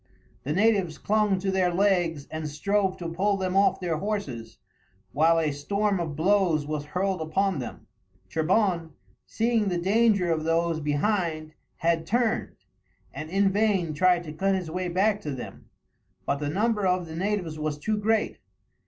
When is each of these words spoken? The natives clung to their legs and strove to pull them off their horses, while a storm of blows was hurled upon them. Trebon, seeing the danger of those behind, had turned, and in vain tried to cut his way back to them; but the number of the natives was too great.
The 0.41 0.51
natives 0.51 0.97
clung 0.97 1.37
to 1.41 1.51
their 1.51 1.71
legs 1.71 2.27
and 2.31 2.49
strove 2.49 2.97
to 2.97 3.07
pull 3.07 3.37
them 3.37 3.55
off 3.55 3.79
their 3.79 3.97
horses, 3.97 4.57
while 5.11 5.37
a 5.37 5.51
storm 5.51 5.99
of 5.99 6.15
blows 6.15 6.65
was 6.65 6.85
hurled 6.85 7.21
upon 7.21 7.59
them. 7.59 7.85
Trebon, 8.27 8.93
seeing 9.27 9.67
the 9.67 9.77
danger 9.77 10.31
of 10.31 10.43
those 10.43 10.79
behind, 10.79 11.53
had 11.75 12.07
turned, 12.07 12.55
and 13.13 13.29
in 13.29 13.51
vain 13.51 13.93
tried 13.93 14.23
to 14.23 14.33
cut 14.33 14.55
his 14.55 14.71
way 14.71 14.87
back 14.87 15.21
to 15.21 15.29
them; 15.35 15.69
but 16.25 16.37
the 16.37 16.49
number 16.49 16.87
of 16.87 17.05
the 17.05 17.15
natives 17.15 17.59
was 17.59 17.77
too 17.77 17.99
great. 17.99 18.39